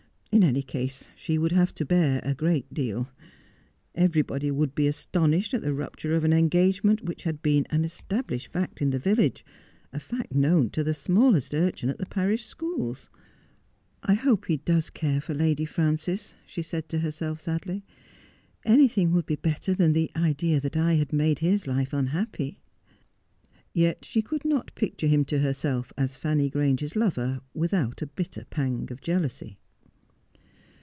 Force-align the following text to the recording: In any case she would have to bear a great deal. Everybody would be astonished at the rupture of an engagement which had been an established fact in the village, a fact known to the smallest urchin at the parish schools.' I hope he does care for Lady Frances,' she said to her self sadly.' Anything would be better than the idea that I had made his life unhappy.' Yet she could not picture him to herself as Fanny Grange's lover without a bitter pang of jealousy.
In 0.33 0.45
any 0.45 0.61
case 0.63 1.09
she 1.13 1.37
would 1.37 1.51
have 1.51 1.73
to 1.75 1.83
bear 1.85 2.21
a 2.23 2.33
great 2.33 2.73
deal. 2.73 3.09
Everybody 3.95 4.49
would 4.49 4.73
be 4.73 4.87
astonished 4.87 5.53
at 5.53 5.61
the 5.61 5.73
rupture 5.73 6.15
of 6.15 6.23
an 6.23 6.31
engagement 6.31 7.03
which 7.03 7.23
had 7.23 7.41
been 7.41 7.65
an 7.69 7.83
established 7.83 8.47
fact 8.47 8.81
in 8.81 8.91
the 8.91 8.97
village, 8.97 9.43
a 9.91 9.99
fact 9.99 10.33
known 10.33 10.69
to 10.69 10.85
the 10.85 10.93
smallest 10.93 11.53
urchin 11.53 11.89
at 11.89 11.97
the 11.97 12.05
parish 12.05 12.45
schools.' 12.45 13.09
I 14.03 14.13
hope 14.13 14.45
he 14.45 14.55
does 14.55 14.89
care 14.89 15.19
for 15.19 15.33
Lady 15.33 15.65
Frances,' 15.65 16.33
she 16.45 16.61
said 16.61 16.87
to 16.89 16.99
her 16.99 17.11
self 17.11 17.41
sadly.' 17.41 17.83
Anything 18.75 19.11
would 19.11 19.25
be 19.25 19.35
better 19.35 19.73
than 19.73 19.91
the 19.91 20.09
idea 20.15 20.61
that 20.61 20.77
I 20.77 20.93
had 20.93 21.11
made 21.11 21.39
his 21.39 21.67
life 21.67 21.91
unhappy.' 21.91 22.57
Yet 23.73 24.05
she 24.05 24.21
could 24.21 24.45
not 24.45 24.73
picture 24.75 25.07
him 25.07 25.25
to 25.25 25.39
herself 25.39 25.91
as 25.97 26.15
Fanny 26.15 26.49
Grange's 26.49 26.95
lover 26.95 27.41
without 27.53 28.01
a 28.01 28.07
bitter 28.07 28.45
pang 28.49 28.87
of 28.93 29.01
jealousy. 29.01 29.57